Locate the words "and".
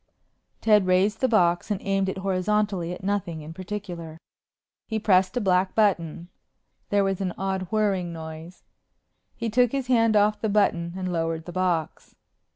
1.69-1.79, 10.97-11.13